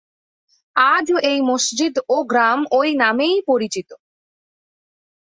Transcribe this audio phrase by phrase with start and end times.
[0.75, 3.89] আজও এই মসজিদ ও গ্রাম ওই নামেই পরিচিত।